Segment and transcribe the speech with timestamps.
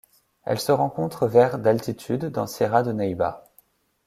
[0.45, 3.47] Elle se rencontre vers d'altitude dans Sierra de Neiba.